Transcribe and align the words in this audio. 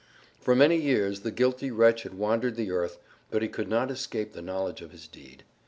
For 0.39 0.55
many 0.55 0.77
years 0.77 1.19
the 1.19 1.29
guilty 1.29 1.69
wretch 1.69 2.01
had 2.01 2.15
wandered 2.15 2.55
the 2.55 2.71
earth, 2.71 2.97
but 3.29 3.43
he 3.43 3.47
could 3.47 3.67
not 3.69 3.91
escape 3.91 4.33
the 4.33 4.41
knowledge 4.41 4.81
of 4.81 4.89
his 4.89 5.07
deed. 5.07 5.43